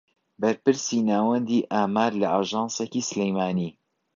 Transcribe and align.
بەرپرسی 0.41 0.99
ناوەندی 1.09 1.67
ئامار 1.73 2.11
لە 2.21 2.27
ئاژانسێکی 2.33 3.01
سلێمانی 3.09 3.69